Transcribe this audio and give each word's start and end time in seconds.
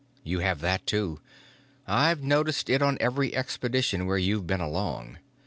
You 0.23 0.39
have 0.39 0.61
that 0.61 0.87
too. 0.87 1.21
I've 1.85 2.23
noticed 2.23 2.71
it 2.71 2.81
on 2.81 2.97
every 2.99 3.35
expedition 3.35 4.07
where 4.07 4.17
you've 4.17 4.47
been 4.47 4.59
along. 4.59 5.19